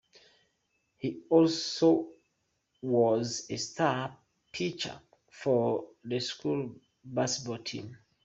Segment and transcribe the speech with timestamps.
[0.97, 2.09] He also
[2.81, 4.17] was a star
[4.51, 6.75] pitcher for the school's
[7.13, 7.99] baseball team.